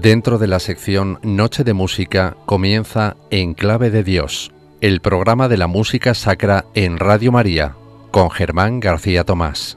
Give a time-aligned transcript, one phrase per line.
[0.00, 5.56] Dentro de la sección Noche de Música comienza En Clave de Dios, el programa de
[5.56, 7.74] la música sacra en Radio María,
[8.12, 9.76] con Germán García Tomás.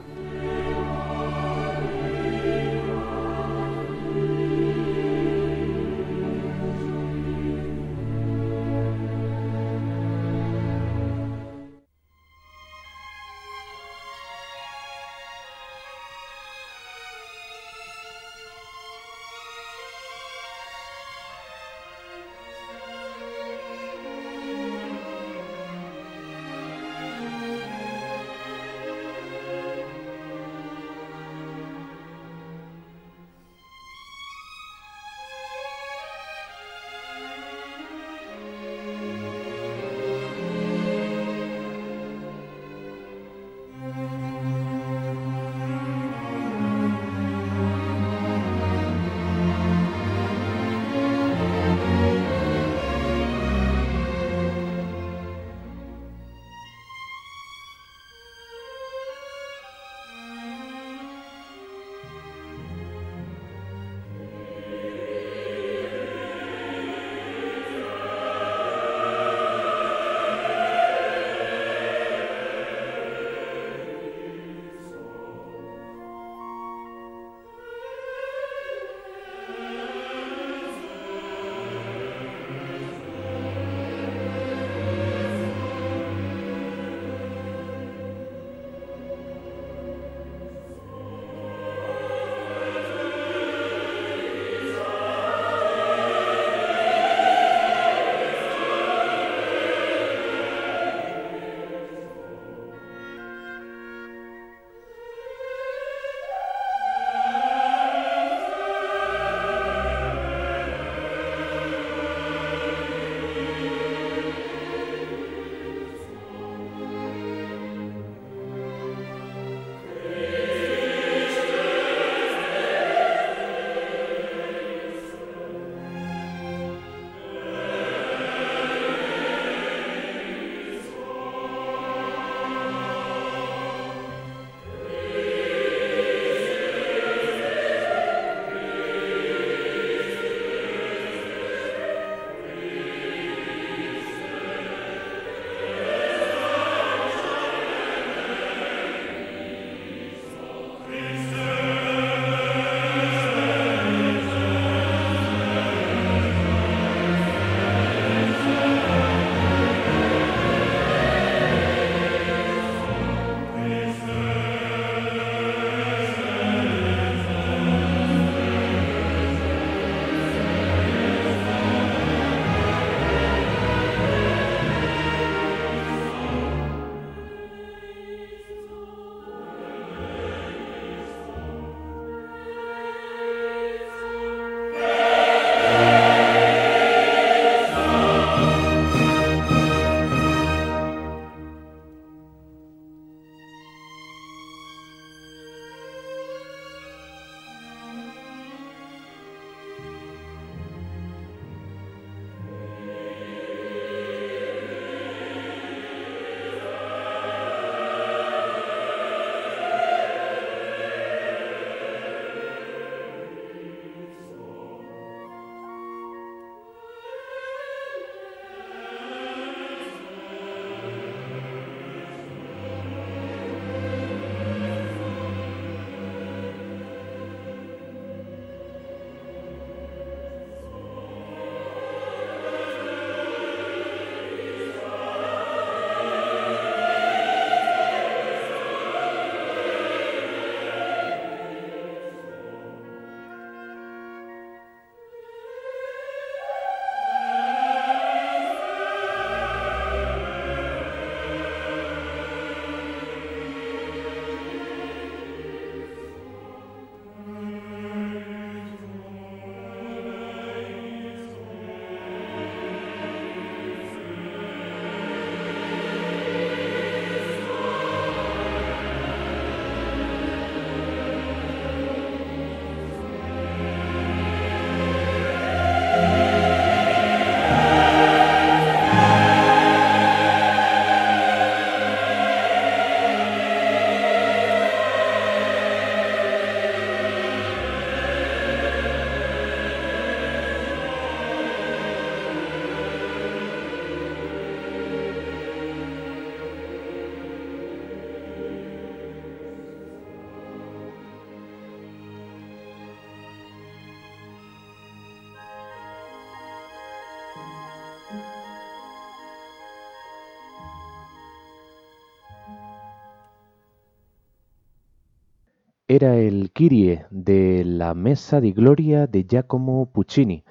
[315.94, 320.42] Era el Kyrie de la Mesa di Gloria de Giacomo Puccini,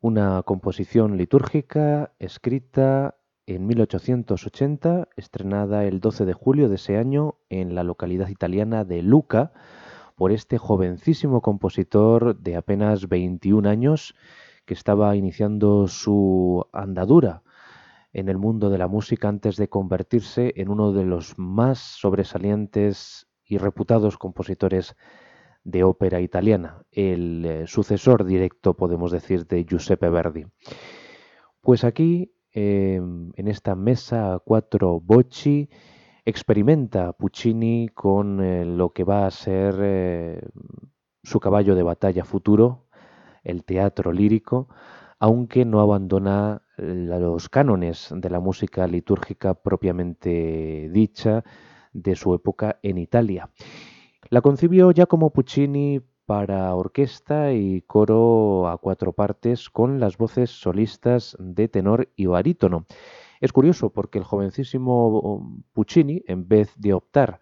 [0.00, 7.74] una composición litúrgica escrita en 1880, estrenada el 12 de julio de ese año en
[7.74, 9.52] la localidad italiana de Luca
[10.16, 14.14] por este jovencísimo compositor de apenas 21 años
[14.64, 17.42] que estaba iniciando su andadura
[18.14, 23.27] en el mundo de la música antes de convertirse en uno de los más sobresalientes
[23.48, 24.94] y reputados compositores
[25.64, 30.46] de ópera italiana, el eh, sucesor directo, podemos decir, de Giuseppe Verdi.
[31.60, 35.68] Pues aquí, em, en esta mesa a cuatro bocci,
[36.24, 40.40] experimenta Puccini con eh, lo que va a ser eh,
[41.22, 42.86] su caballo de batalla futuro,
[43.42, 44.68] el teatro lírico,
[45.18, 51.42] aunque no abandona los cánones de la música litúrgica propiamente dicha
[51.92, 53.50] de su época en Italia.
[54.30, 61.36] La concibió como Puccini para orquesta y coro a cuatro partes con las voces solistas
[61.40, 62.84] de tenor y barítono.
[63.40, 67.40] Es curioso porque el jovencísimo Puccini, en vez de optar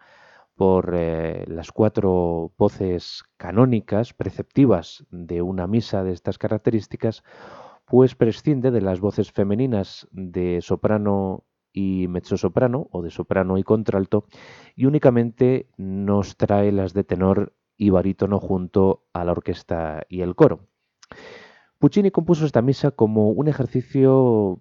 [0.55, 7.23] por eh, las cuatro voces canónicas, preceptivas de una misa de estas características,
[7.85, 11.43] pues prescinde de las voces femeninas de soprano
[11.77, 14.25] y mezzosoprano o de soprano y contralto
[14.75, 20.33] y únicamente nos trae las de tenor y barítono junto a la orquesta y el
[20.33, 20.65] coro.
[21.77, 24.59] Puccini compuso esta misa como un ejercicio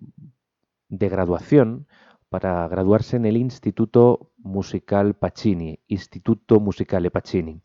[0.90, 1.86] de graduación
[2.28, 7.62] para graduarse en el Instituto Musical Pacini, Instituto Musicale Pacini.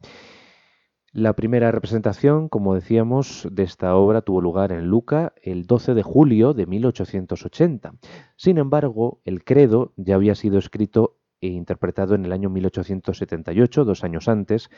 [1.14, 6.04] La primera representación, como decíamos, de esta obra tuvo lugar en Luca el 12 de
[6.04, 7.96] julio de 1880.
[8.38, 14.06] Sin embargo, el credo ya había sido escrito e interpretado en el año 1878, dos
[14.06, 14.70] años antes,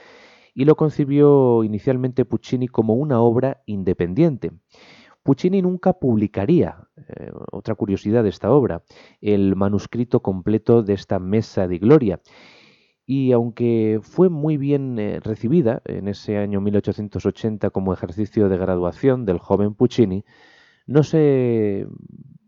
[0.55, 4.53] y lo concibió inicialmente Puccini como una obra independiente.
[5.21, 8.81] Puccini nunca publicaría, eh, otra curiosidad de esta obra,
[9.21, 12.21] el manuscrito completo de esta Mesa de Gloria,
[13.05, 19.25] y aunque fue muy bien eh, recibida en ese año 1880 como ejercicio de graduación
[19.25, 20.23] del joven Puccini,
[20.85, 21.85] no se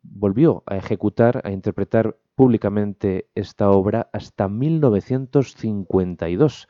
[0.03, 6.69] volvió a ejecutar, a interpretar públicamente esta obra hasta 1952.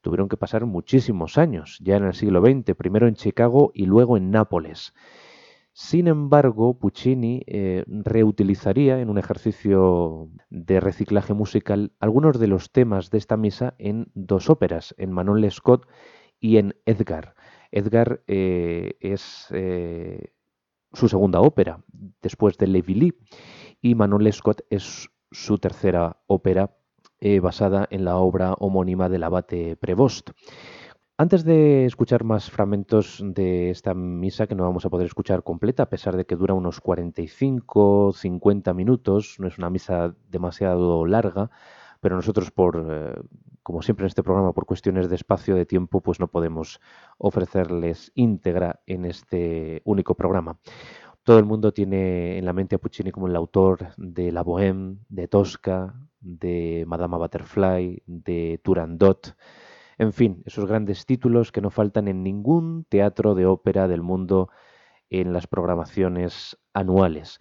[0.00, 4.16] Tuvieron que pasar muchísimos años, ya en el siglo XX, primero en Chicago y luego
[4.16, 4.94] en Nápoles.
[5.72, 13.10] Sin embargo, Puccini eh, reutilizaría en un ejercicio de reciclaje musical algunos de los temas
[13.10, 15.86] de esta misa en dos óperas, en Manon Lescaut
[16.40, 17.34] y en Edgar.
[17.70, 20.32] Edgar eh, es eh,
[20.92, 21.84] su segunda ópera,
[22.20, 23.14] después de Le Villy,
[23.80, 26.76] y Manon Lescaut es su tercera ópera
[27.42, 30.30] basada en la obra homónima del abate Prevost.
[31.20, 35.82] Antes de escuchar más fragmentos de esta misa, que no vamos a poder escuchar completa,
[35.82, 41.50] a pesar de que dura unos 45-50 minutos, no es una misa demasiado larga,
[42.00, 43.20] pero nosotros, por, eh,
[43.62, 46.80] como siempre en este programa, por cuestiones de espacio, de tiempo, pues no podemos
[47.18, 50.58] ofrecerles íntegra en este único programa.
[51.22, 55.00] Todo el mundo tiene en la mente a Puccini como el autor de La Bohème,
[55.10, 59.36] de Tosca, de Madama Butterfly, de Turandot,
[60.00, 64.48] en fin, esos grandes títulos que no faltan en ningún teatro de ópera del mundo
[65.10, 67.38] en las programaciones anuales.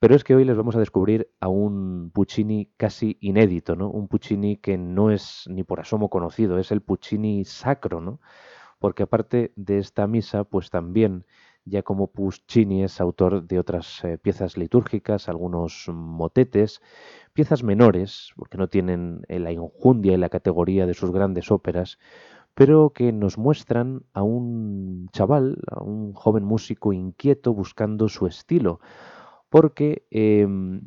[0.00, 3.88] Pero es que hoy les vamos a descubrir a un Puccini casi inédito, ¿no?
[3.88, 8.20] Un Puccini que no es ni por asomo conocido, es el Puccini sacro, ¿no?
[8.80, 11.26] Porque aparte de esta misa, pues también
[11.64, 16.80] ya como Puccini es autor de otras eh, piezas litúrgicas, algunos motetes,
[17.32, 21.98] piezas menores, porque no tienen eh, la injundia y la categoría de sus grandes óperas,
[22.54, 28.80] pero que nos muestran a un chaval, a un joven músico inquieto buscando su estilo,
[29.48, 30.82] porque, em,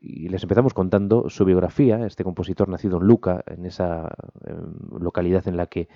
[0.00, 4.14] y les empezamos contando su biografía, este compositor nacido en Luca, en esa
[4.46, 5.88] em, localidad en la que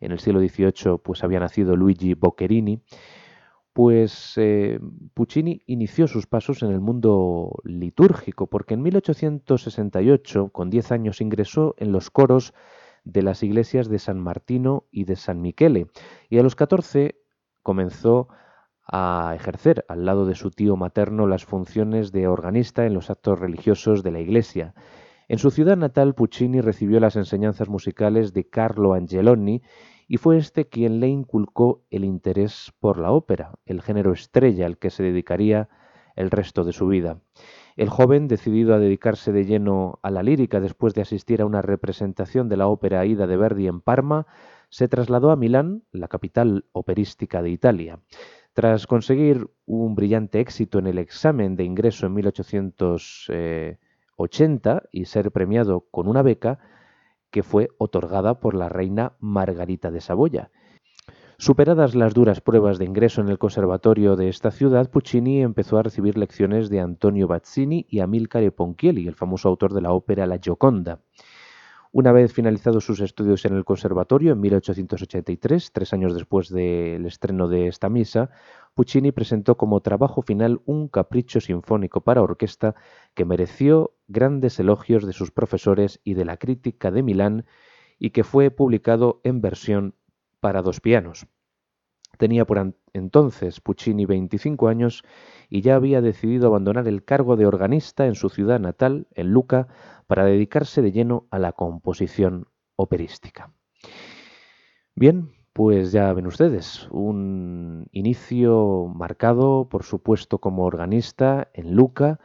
[0.00, 2.80] en el siglo XVIII pues, había nacido Luigi Boccherini,
[3.76, 4.80] pues eh,
[5.12, 11.74] Puccini inició sus pasos en el mundo litúrgico, porque en 1868, con 10 años, ingresó
[11.76, 12.54] en los coros
[13.04, 15.88] de las iglesias de San Martino y de San Michele,
[16.30, 17.20] y a los 14
[17.62, 18.28] comenzó
[18.86, 23.38] a ejercer al lado de su tío materno las funciones de organista en los actos
[23.38, 24.72] religiosos de la iglesia.
[25.28, 29.60] En su ciudad natal, Puccini recibió las enseñanzas musicales de Carlo Angeloni
[30.08, 34.78] y fue este quien le inculcó el interés por la ópera, el género estrella al
[34.78, 35.68] que se dedicaría
[36.14, 37.18] el resto de su vida.
[37.76, 41.60] El joven, decidido a dedicarse de lleno a la lírica después de asistir a una
[41.60, 44.26] representación de la ópera Ida de Verdi en Parma,
[44.70, 48.00] se trasladó a Milán, la capital operística de Italia.
[48.54, 55.84] Tras conseguir un brillante éxito en el examen de ingreso en 1880 y ser premiado
[55.90, 56.58] con una beca
[57.36, 60.50] que fue otorgada por la reina Margarita de Saboya.
[61.36, 65.82] Superadas las duras pruebas de ingreso en el conservatorio de esta ciudad, Puccini empezó a
[65.82, 70.38] recibir lecciones de Antonio Bazzini y Amilcare Ponchielli, el famoso autor de la ópera La
[70.38, 71.00] Gioconda.
[71.92, 77.48] Una vez finalizados sus estudios en el conservatorio en 1883, tres años después del estreno
[77.48, 78.30] de esta misa,
[78.76, 82.74] Puccini presentó como trabajo final un capricho sinfónico para orquesta
[83.14, 87.46] que mereció grandes elogios de sus profesores y de la crítica de Milán
[87.98, 89.94] y que fue publicado en versión
[90.40, 91.26] para dos pianos.
[92.18, 95.04] Tenía por entonces Puccini 25 años
[95.48, 99.68] y ya había decidido abandonar el cargo de organista en su ciudad natal, en Luca,
[100.06, 103.54] para dedicarse de lleno a la composición operística.
[104.94, 112.20] Bien, pues ya ven ustedes, un inicio marcado, por supuesto, como organista en Luca,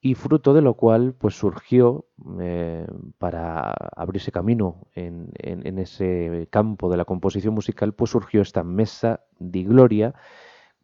[0.00, 2.06] y fruto de lo cual pues surgió
[2.40, 2.86] eh,
[3.18, 9.24] para abrirse camino en, en, ese campo de la composición musical pues surgió esta mesa
[9.40, 10.14] de gloria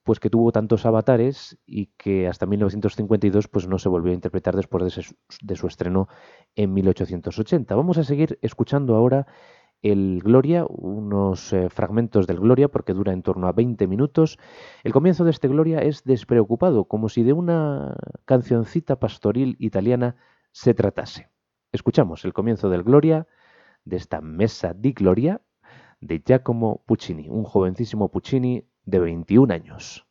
[0.07, 4.55] pues que tuvo tantos avatares y que hasta 1952 pues no se volvió a interpretar
[4.55, 4.95] después
[5.41, 6.09] de, su estreno
[6.55, 7.75] en 1880.
[7.75, 9.27] Vamos a seguir escuchando ahora
[9.83, 14.39] el Gloria, unos eh, fragmentos del Gloria, porque dura en torno a 20 minutos.
[14.83, 20.17] El comienzo de este Gloria es despreocupado, como si de una cancioncita pastoril italiana
[20.53, 21.31] se tratase.
[21.73, 23.27] Escuchamos el comienzo del Gloria,
[23.85, 25.43] de esta mesa di Gloria,
[26.01, 30.06] de Giacomo Puccini, un jovencísimo Puccini de 21 años.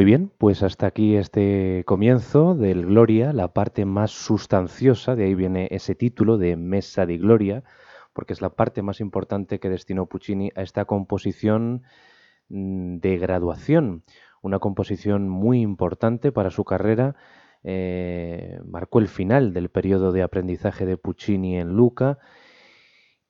[0.00, 5.34] Muy bien, pues hasta aquí este comienzo del Gloria, la parte más sustanciosa, de ahí
[5.34, 7.64] viene ese título de Mesa di Gloria,
[8.14, 11.82] porque es la parte más importante que destinó Puccini a esta composición
[12.48, 14.02] mm, de graduación,
[14.40, 17.14] una composición muy importante para su carrera,
[17.62, 22.16] eh, marcó el final del periodo de aprendizaje de Puccini en Luca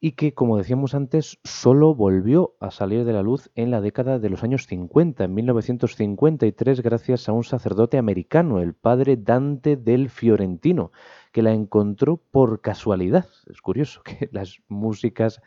[0.00, 4.18] y que, como decíamos antes, solo volvió a salir de la luz en la década
[4.18, 10.08] de los años 50, en 1953, gracias a un sacerdote americano, el padre Dante del
[10.08, 10.90] Fiorentino,
[11.32, 13.26] que la encontró por casualidad.
[13.50, 15.42] Es curioso que las músicas,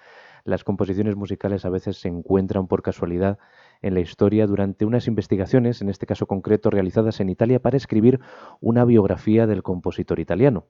[0.45, 3.39] las composiciones musicales a veces se encuentran por casualidad
[3.81, 8.19] en la historia durante unas investigaciones, en este caso concreto realizadas en Italia, para escribir
[8.61, 10.67] una biografía del compositor italiano.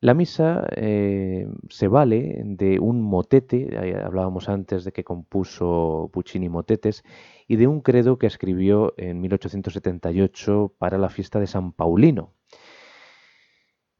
[0.00, 7.02] La misa eh, se vale de un motete, hablábamos antes de que compuso Puccini motetes,
[7.48, 12.34] y de un credo que escribió en 1878 para la fiesta de San Paulino.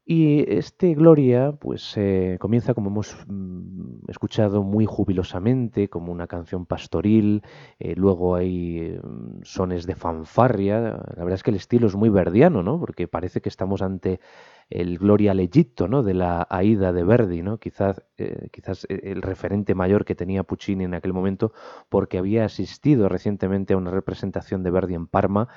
[0.09, 6.65] Y este Gloria, pues eh, comienza, como hemos mm, escuchado, muy jubilosamente, como una canción
[6.65, 7.43] pastoril.
[7.77, 10.79] Eh, luego hay mm, sones de fanfarria.
[10.79, 12.79] La verdad es que el estilo es muy verdiano, ¿no?
[12.79, 14.21] Porque parece que estamos ante
[14.69, 16.03] el Gloria al Egipto, ¿no?
[16.03, 17.57] De la Aida de Verdi, ¿no?
[17.57, 21.51] Quizás, eh, quizás el referente mayor que tenía Puccini en aquel momento,
[21.89, 25.49] porque había asistido recientemente a una representación de Verdi en Parma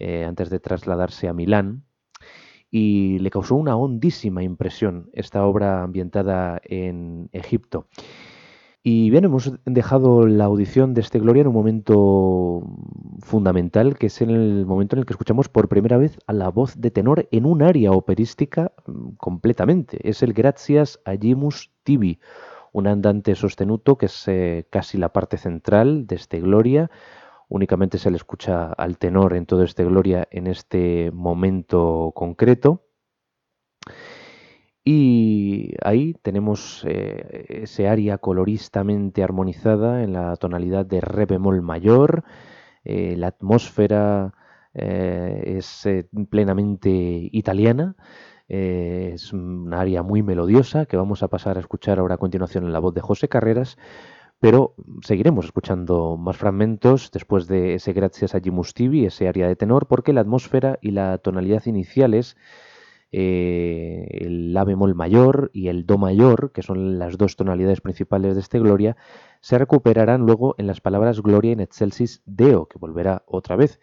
[0.00, 1.87] antes de trasladarse a Milán
[2.70, 7.86] y le causó una hondísima impresión esta obra ambientada en Egipto.
[8.82, 12.62] Y bien, hemos dejado la audición de este Gloria en un momento
[13.20, 16.48] fundamental, que es en el momento en el que escuchamos por primera vez a la
[16.48, 19.98] voz de tenor en un área operística mm, completamente.
[20.08, 22.20] Es el Gratias Agimus Tibi,
[22.72, 26.90] un andante sostenuto que es eh, casi la parte central de este Gloria,
[27.48, 32.84] únicamente se le escucha al tenor en todo este Gloria en este momento concreto.
[34.84, 42.24] Y ahí tenemos eh, ese aria coloristamente armonizada en la tonalidad de re bemol mayor.
[42.84, 44.32] Eh, la atmósfera
[44.72, 45.86] eh, es
[46.30, 46.90] plenamente
[47.32, 47.96] italiana.
[48.48, 52.72] es un aria muy melodiosa que vamos a pasar a escuchar ahora a continuación en
[52.72, 53.76] la voz de José Carreras
[54.40, 59.86] pero seguiremos escuchando más fragmentos después de ese Gracias a Jimustivi, ese área de tenor,
[59.86, 62.36] porque la atmósfera y la tonalidad iniciales,
[63.10, 68.34] eh, el La bemol mayor y el Do mayor, que son las dos tonalidades principales
[68.34, 68.96] de este Gloria,
[69.40, 73.80] se recuperarán luego en las palabras Gloria in excelsis Deo, que volverá otra vez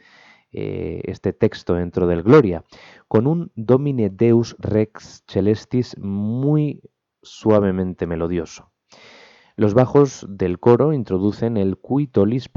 [0.54, 2.64] eh, este texto dentro del Gloria,
[3.10, 6.82] con un Domine Deus Rex Celestis muy
[7.22, 8.75] suavemente melodioso.
[9.58, 12.50] Los bajos del coro introducen el Cui Tolis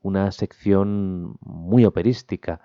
[0.00, 2.62] una sección muy operística.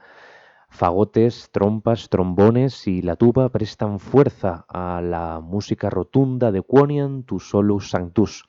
[0.70, 7.42] Fagotes, trompas, trombones y la tuba prestan fuerza a la música rotunda de Quonian tu
[7.42, 8.46] solus sanctus,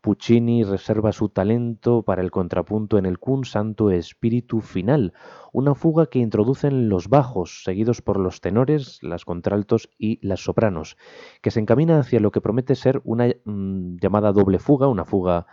[0.00, 5.12] Puccini reserva su talento para el contrapunto en el Cun Santo Espíritu Final,
[5.52, 10.96] una fuga que introducen los bajos, seguidos por los tenores, las contraltos y las sopranos,
[11.42, 15.46] que se encamina hacia lo que promete ser una mm, llamada doble fuga, una fuga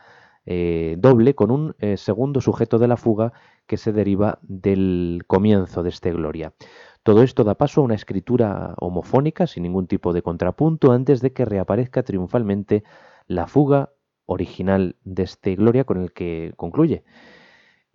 [0.45, 3.33] eh, doble, con un eh, segundo sujeto de la fuga
[3.65, 6.53] que se deriva del comienzo de este Gloria.
[7.01, 11.33] Todo esto da paso a una escritura homofónica sin ningún tipo de contrapunto antes de
[11.33, 12.83] que reaparezca triunfalmente
[13.27, 13.91] la fuga
[14.25, 17.03] original de este Gloria con el que concluye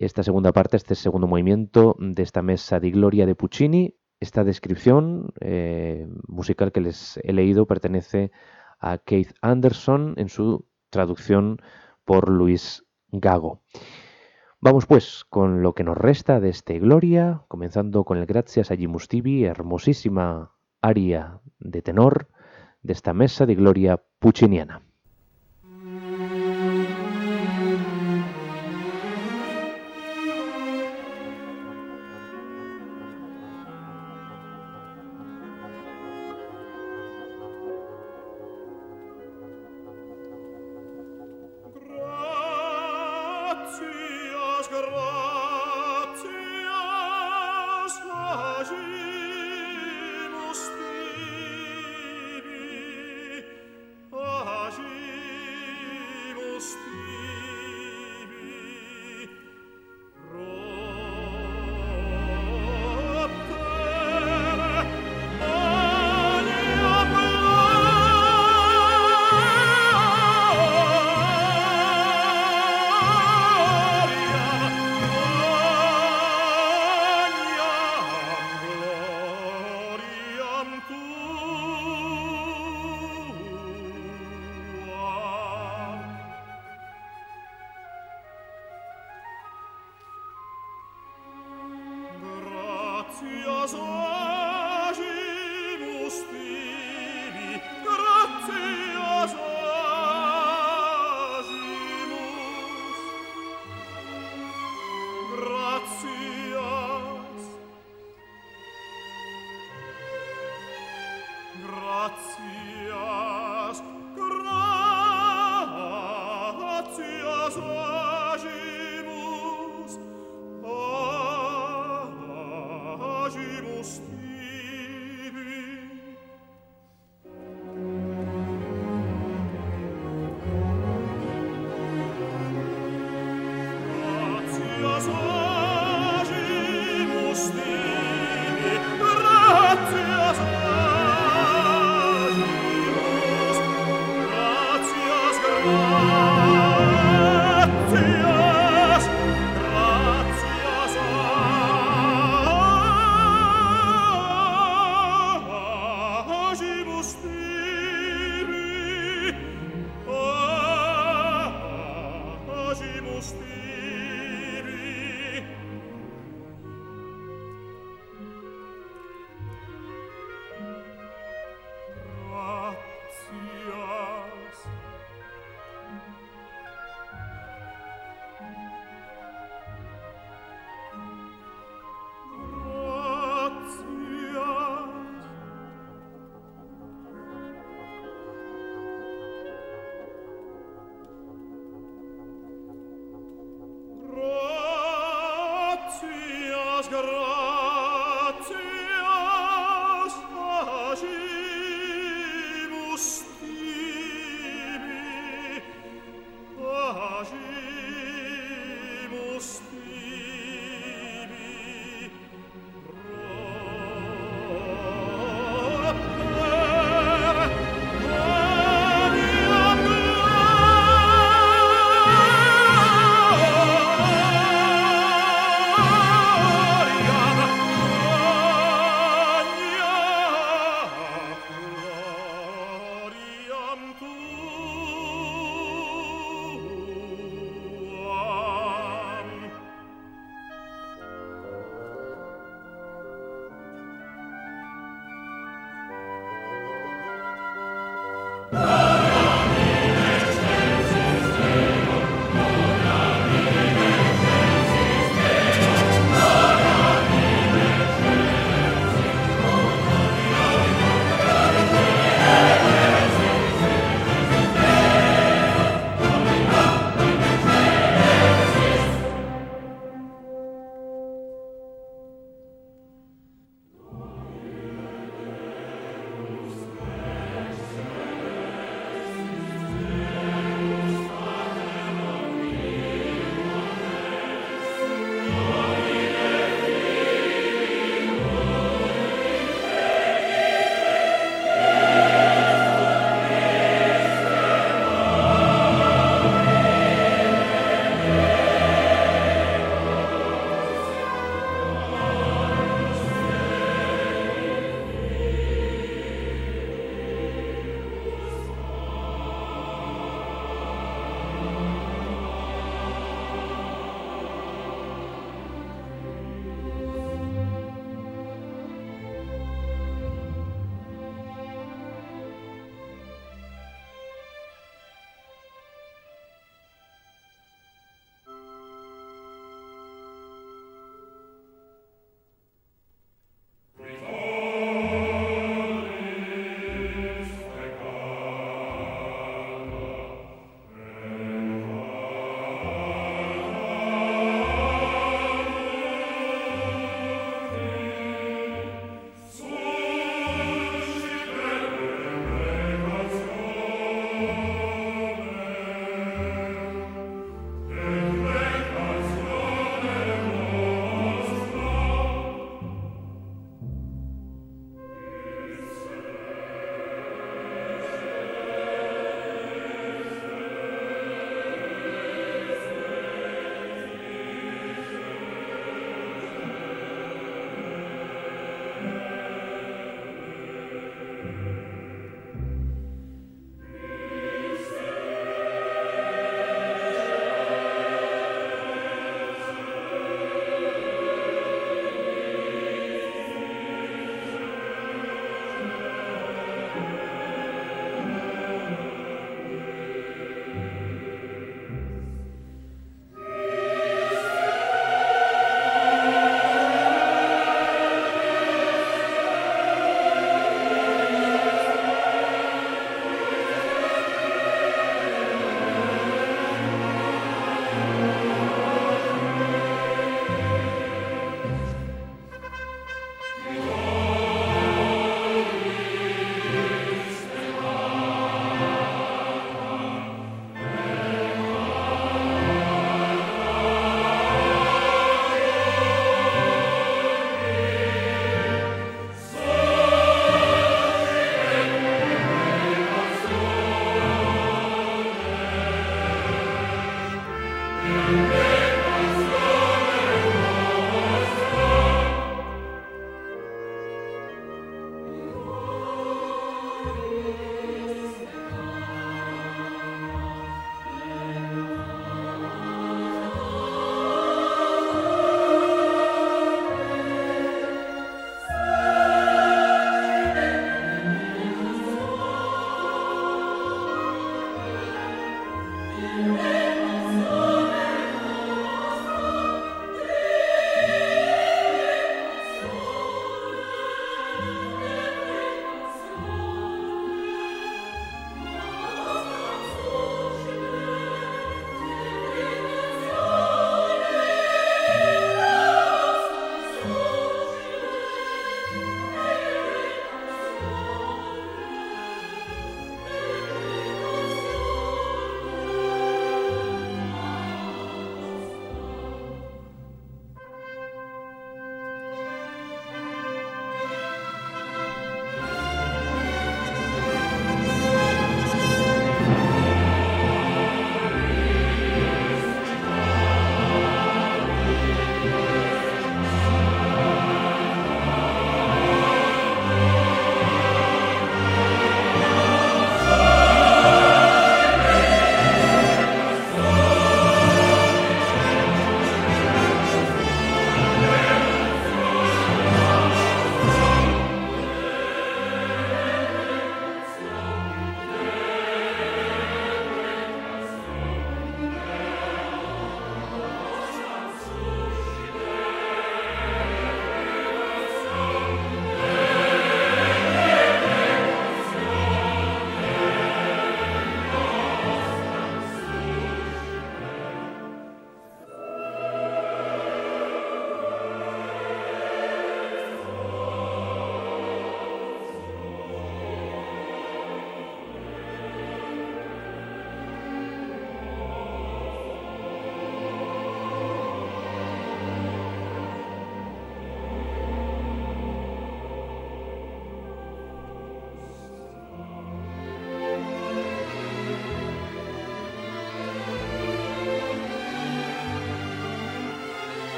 [0.00, 3.96] esta segunda parte, este segundo movimiento de esta mesa de Gloria de Puccini.
[4.18, 8.32] Esta descripción eh, musical que les he leído pertenece
[8.78, 11.58] a Keith Anderson en su traducción
[12.06, 13.62] por Luis Gago.
[14.62, 18.76] Vamos pues con lo que nos resta de este Gloria, comenzando con el Gracias a
[18.76, 22.28] Jimustivi, hermosísima aria de tenor
[22.82, 24.82] de esta mesa de Gloria pucciniana.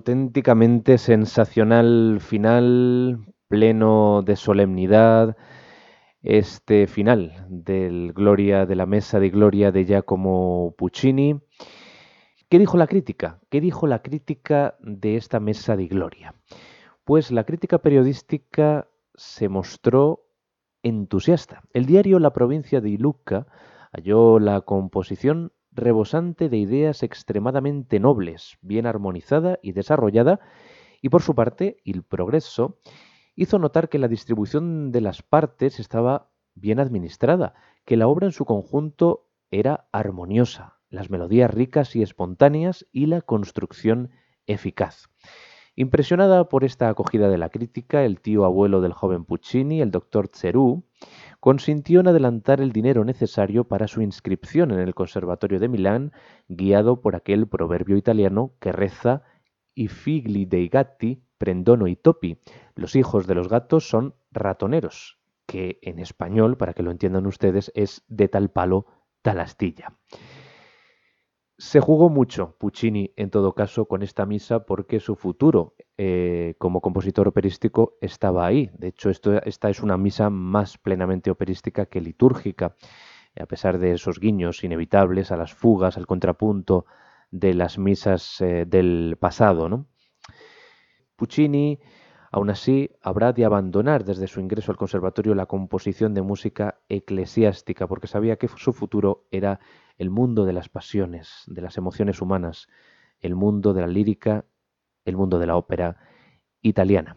[0.00, 5.36] Auténticamente sensacional final, pleno de solemnidad,
[6.22, 11.38] este final del Gloria de la Mesa de Gloria de Giacomo Puccini.
[12.48, 13.40] ¿Qué dijo la crítica?
[13.50, 16.34] ¿Qué dijo la crítica de esta Mesa de Gloria?
[17.04, 20.24] Pues la crítica periodística se mostró
[20.82, 21.62] entusiasta.
[21.74, 23.46] El diario La Provincia de Iluca
[23.92, 30.40] halló la composición rebosante de ideas extremadamente nobles, bien armonizada y desarrollada,
[31.02, 32.78] y por su parte, el progreso
[33.34, 37.54] hizo notar que la distribución de las partes estaba bien administrada,
[37.84, 43.22] que la obra en su conjunto era armoniosa, las melodías ricas y espontáneas y la
[43.22, 44.10] construcción
[44.46, 45.08] eficaz.
[45.76, 50.28] Impresionada por esta acogida de la crítica, el tío abuelo del joven Puccini, el doctor
[50.28, 50.84] Cerú,
[51.40, 56.12] consintió en adelantar el dinero necesario para su inscripción en el Conservatorio de Milán,
[56.48, 59.22] guiado por aquel proverbio italiano que reza
[59.74, 62.38] I figli dei gatti prendono i topi.
[62.74, 67.72] Los hijos de los gatos son ratoneros, que en español, para que lo entiendan ustedes,
[67.74, 68.86] es de tal palo,
[69.22, 69.96] tal astilla.
[71.60, 76.80] Se jugó mucho Puccini, en todo caso, con esta misa porque su futuro eh, como
[76.80, 78.70] compositor operístico estaba ahí.
[78.78, 82.76] De hecho, esto, esta es una misa más plenamente operística que litúrgica,
[83.38, 86.86] a pesar de esos guiños inevitables a las fugas, al contrapunto
[87.30, 89.68] de las misas eh, del pasado.
[89.68, 89.86] ¿no?
[91.14, 91.78] Puccini,
[92.30, 97.86] aún así, habrá de abandonar desde su ingreso al conservatorio la composición de música eclesiástica,
[97.86, 99.60] porque sabía que su futuro era
[99.98, 102.68] el mundo de las pasiones, de las emociones humanas,
[103.20, 104.44] el mundo de la lírica,
[105.04, 105.96] el mundo de la ópera
[106.62, 107.16] italiana.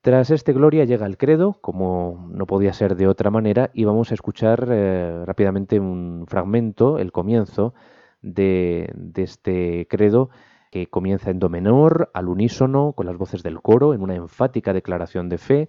[0.00, 4.10] Tras este Gloria llega el credo, como no podía ser de otra manera, y vamos
[4.10, 7.74] a escuchar eh, rápidamente un fragmento, el comienzo
[8.22, 10.30] de, de este credo,
[10.70, 14.72] que comienza en do menor, al unísono, con las voces del coro, en una enfática
[14.72, 15.68] declaración de fe,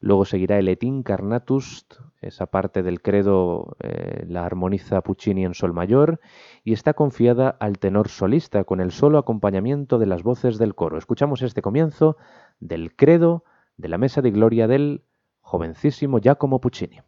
[0.00, 1.86] Luego seguirá el Et Incarnatus,
[2.22, 6.20] esa parte del credo eh, la armoniza Puccini en sol mayor
[6.64, 10.96] y está confiada al tenor solista con el solo acompañamiento de las voces del coro.
[10.96, 12.16] Escuchamos este comienzo
[12.60, 13.44] del credo
[13.76, 15.04] de la mesa de gloria del
[15.42, 17.02] jovencísimo Giacomo Puccini.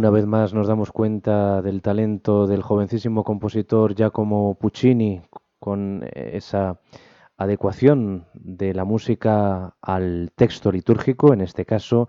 [0.00, 5.20] Una vez más nos damos cuenta del talento del jovencísimo compositor Giacomo Puccini
[5.58, 6.80] con esa
[7.36, 12.08] adecuación de la música al texto litúrgico, en este caso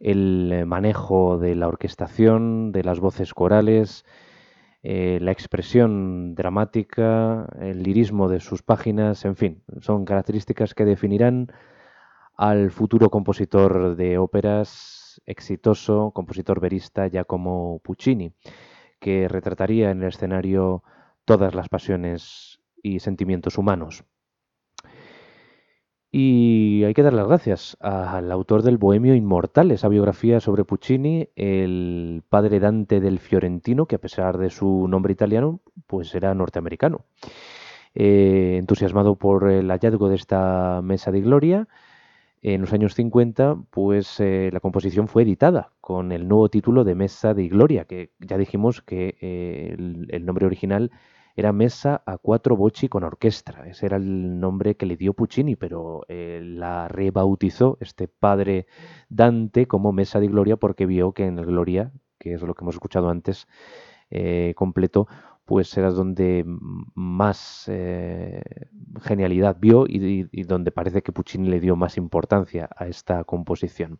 [0.00, 4.04] el manejo de la orquestación, de las voces corales,
[4.82, 11.50] eh, la expresión dramática, el lirismo de sus páginas, en fin, son características que definirán
[12.36, 18.32] al futuro compositor de óperas exitoso compositor verista Giacomo Puccini,
[19.00, 20.82] que retrataría en el escenario
[21.24, 24.04] todas las pasiones y sentimientos humanos.
[26.16, 31.28] Y hay que dar las gracias al autor del Bohemio Inmortal, esa biografía sobre Puccini,
[31.34, 35.58] el padre Dante del Fiorentino, que a pesar de su nombre italiano,
[35.88, 37.04] pues era norteamericano.
[37.96, 41.66] Eh, entusiasmado por el hallazgo de esta mesa de gloria,
[42.44, 46.94] en los años 50, pues eh, la composición fue editada con el nuevo título de
[46.94, 50.90] Mesa de Gloria, que ya dijimos que eh, el, nombre original
[51.36, 53.64] era Mesa a cuatro voci con orquesta.
[53.66, 58.66] Ese era el nombre que le dio Puccini, pero eh, la rebautizó este padre
[59.08, 62.62] Dante como Mesa de Gloria porque vio que en el Gloria, que es lo que
[62.62, 63.48] hemos escuchado antes,
[64.54, 65.08] completo,
[65.44, 66.44] pues era donde
[66.94, 68.42] más eh,
[69.02, 73.98] genialidad vio y, donde parece que Puccini le dio más importancia a esta composición.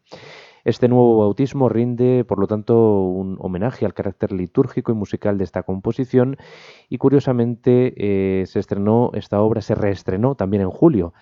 [0.64, 5.44] Este nuevo bautismo rinde, por lo tanto, un homenaje al carácter litúrgico y musical de
[5.44, 6.38] esta composición
[6.88, 11.12] y curiosamente eh, se estrenó, esta obra se reestrenó también en julio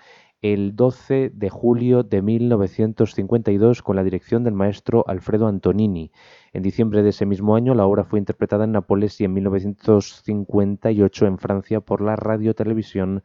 [0.43, 6.11] el 12 de julio de 1952 con la dirección del maestro Alfredo Antonini.
[6.53, 11.27] En diciembre de ese mismo año la obra fue interpretada en Nápoles y en 1958
[11.27, 13.23] en Francia por la radiotelevisión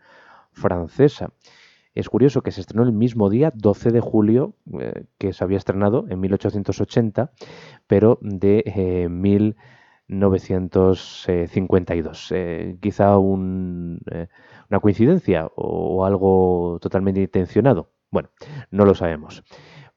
[0.52, 1.32] francesa.
[1.96, 5.58] Es curioso que se estrenó el mismo día, 12 de julio, eh, que se había
[5.58, 7.32] estrenado en 1880,
[7.88, 8.64] pero de
[10.08, 12.32] 1952.
[12.32, 14.00] Eh, eh, quizá un
[14.70, 17.92] ¿Una coincidencia o, algo totalmente intencionado?
[18.12, 18.30] Bueno,
[18.72, 19.44] no lo sabemos.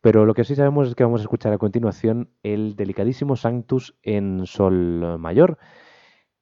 [0.00, 3.96] Pero lo que sí sabemos es que vamos a escuchar a continuación el delicadísimo Sanctus
[4.02, 5.58] en Sol Mayor,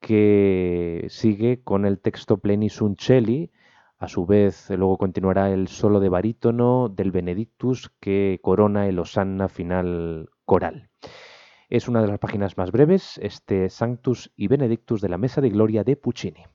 [0.01, 3.51] que sigue con el texto Plenis Uncelli.
[3.99, 9.49] A su vez, luego continuará el solo de barítono del Benedictus que corona el Osanna
[9.49, 10.91] final coral.
[11.71, 15.51] Es una de las páginas más breves, este Sanctus y Benedictus de la Mesa de
[15.51, 16.47] Gloria de Puccini.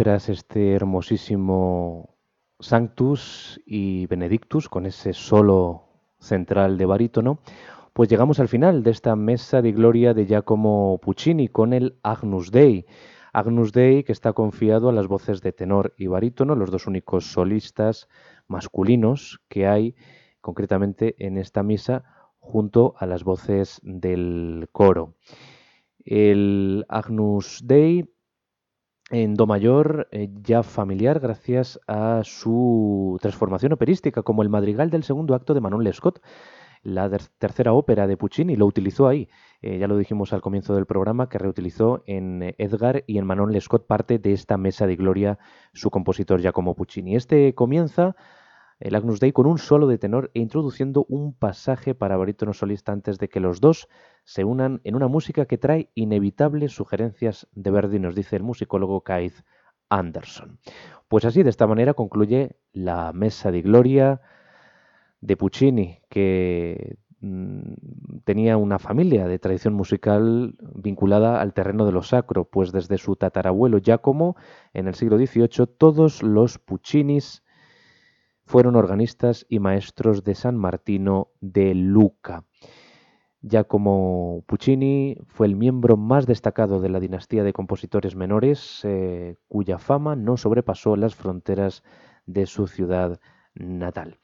[0.00, 2.16] Tras este hermosísimo
[2.58, 7.40] Sanctus y Benedictus, con ese solo central de barítono,
[7.92, 12.50] pues llegamos al final de esta mesa de gloria de Giacomo Puccini con el Agnus
[12.50, 12.86] Dei.
[13.34, 17.30] Agnus Dei que está confiado a las voces de tenor y barítono, los dos únicos
[17.30, 18.08] solistas
[18.48, 19.96] masculinos que hay
[20.40, 22.04] concretamente en esta misa
[22.38, 25.14] junto a las voces del coro.
[26.06, 28.08] El Agnus Dei
[29.10, 35.02] en Do mayor, eh, ya familiar gracias a su transformación operística, como el madrigal del
[35.02, 36.20] segundo acto de Manon Lescaut,
[36.82, 39.28] la tercera ópera de Puccini, lo utilizó ahí.
[39.60, 43.26] Eh, ya lo dijimos al comienzo del programa, que reutilizó en eh, Edgar y en
[43.26, 45.38] Manon Lescaut parte de esta mesa de gloria
[45.74, 47.16] su compositor Giacomo Puccini.
[47.16, 48.16] Este comienza
[48.80, 52.92] el Agnus Dei con un solo de tenor e introduciendo un pasaje para barítono solista
[52.92, 53.88] antes de que los dos
[54.24, 59.04] se unan en una música que trae inevitables sugerencias de Verdi, nos dice el musicólogo
[59.04, 59.44] Keith
[59.90, 60.58] Anderson.
[61.08, 64.22] Pues así, de esta manera concluye la Mesa de Gloria
[65.20, 67.74] de Puccini, que mm,
[68.24, 73.16] tenía una familia de tradición musical vinculada al terreno de lo sacro, pues desde su
[73.16, 74.36] tatarabuelo Giacomo,
[74.72, 77.42] en el siglo XVIII, todos los Puccinis
[78.50, 82.46] fueron organistas y maestros de San Martino de Luca.
[83.42, 89.78] Giacomo Puccini fue el miembro más destacado de la dinastía de compositores menores, eh, cuya
[89.78, 91.84] fama no sobrepasó las fronteras
[92.26, 93.20] de su ciudad
[93.54, 94.18] natal.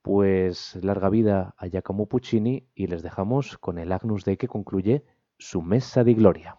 [0.00, 5.04] Pues larga vida a Giacomo Puccini y les dejamos con el Agnus Dei que concluye
[5.36, 6.56] su mesa de gloria.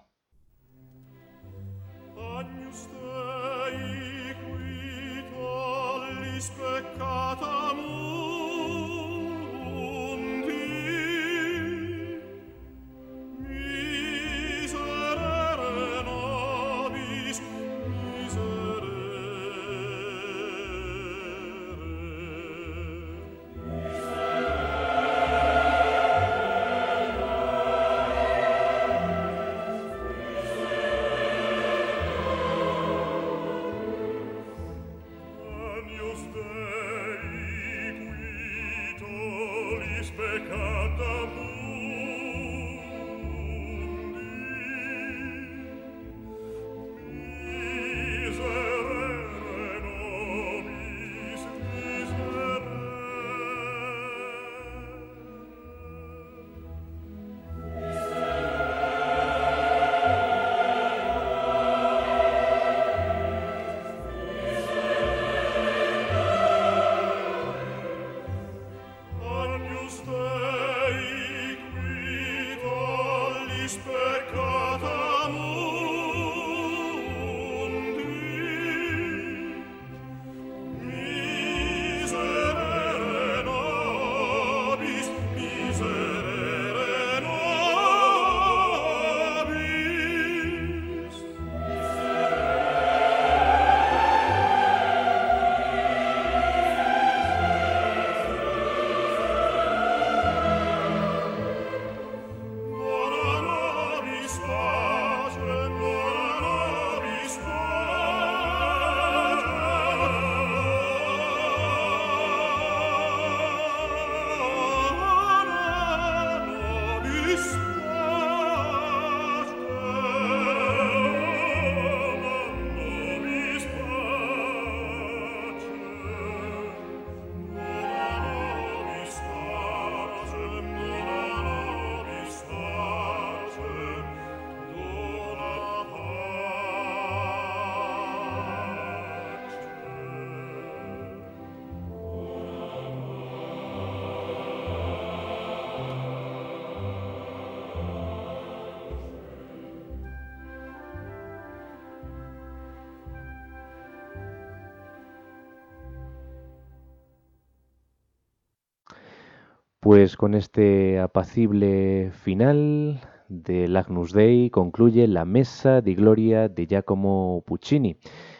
[159.90, 167.44] Pues con este apacible final del Agnus Dei concluye la Mesa di Gloria de Giacomo
[167.44, 167.98] Puccini,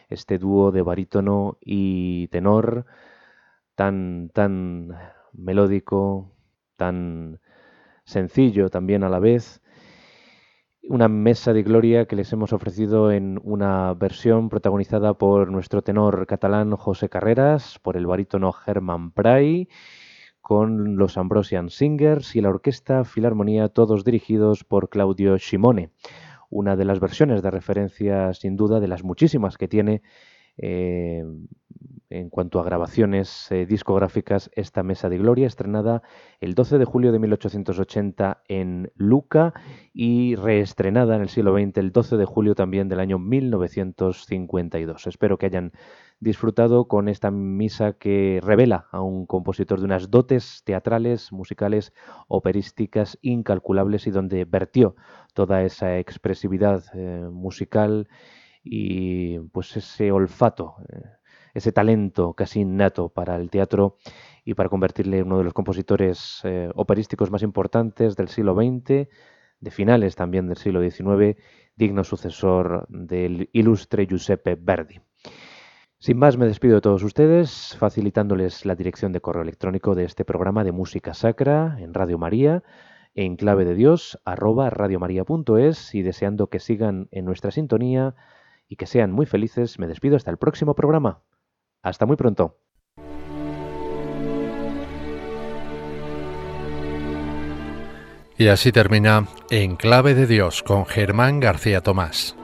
[0.10, 2.86] este dúo de barítono y tenor
[3.74, 4.90] tan, tan
[5.34, 6.36] melódico,
[6.76, 7.40] tan
[8.04, 9.64] sencillo también a la vez.
[10.88, 16.28] Una mesa de gloria que les hemos ofrecido en una versión protagonizada por nuestro tenor
[16.28, 19.68] catalán José Carreras, por el barítono Germán Pray
[20.50, 25.92] con los Ambrosian Singers y la Orquesta Filarmonía, todos dirigidos por Claudio Simone.
[26.50, 30.02] Una de las versiones de referencia, sin duda, de las muchísimas que tiene
[30.62, 31.24] eh,
[32.10, 36.02] en cuanto a grabaciones eh, discográficas esta Mesa de Gloria, estrenada
[36.40, 39.54] el 12 de julio de 1880 en Luca
[39.94, 45.06] y reestrenada en el siglo XX el 12 de julio también del año 1952.
[45.06, 45.72] Espero que hayan
[46.20, 51.94] disfrutado con esta misa que revela a un compositor de unas dotes teatrales, musicales,
[52.28, 54.96] operísticas incalculables y donde vertió
[55.34, 58.08] toda esa expresividad eh, musical
[58.64, 61.02] y pues ese olfato, eh,
[61.54, 63.98] ese talento casi innato para el teatro
[64.46, 69.08] y para convertirle en uno de los compositores eh, operísticos más importantes del siglo XX,
[69.60, 71.38] de finales también del siglo XIX,
[71.76, 75.02] digno sucesor del ilustre Giuseppe Verdi.
[76.02, 80.24] Sin más, me despido de todos ustedes, facilitándoles la dirección de correo electrónico de este
[80.24, 82.64] programa de música sacra en Radio María,
[83.16, 88.16] en clave de Dios, arroba radiomaria.es y deseando que sigan en nuestra sintonía
[88.70, 91.24] y que sean muy felices, me despido hasta el próximo programa.
[91.82, 92.60] Hasta muy pronto.
[98.38, 102.39] Y así termina En Clave de Dios con Germán García Tomás.